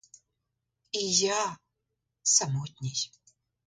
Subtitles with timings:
[0.91, 1.57] І я—
[2.23, 2.95] самотній.